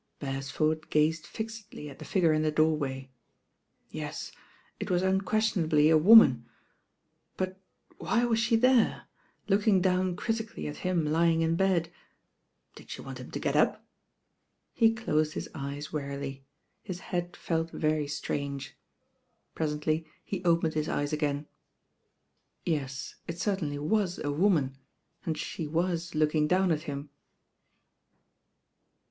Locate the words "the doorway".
2.41-3.11